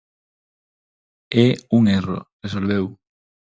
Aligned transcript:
É 1.45 1.47
un 1.77 1.83
erro, 1.99 2.19
resolveu. 2.43 2.85